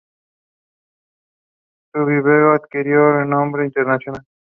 Su 1.93 2.05
vivero 2.07 2.53
adquirió 2.55 3.17
renombre 3.19 3.65
internacional. 3.65 4.25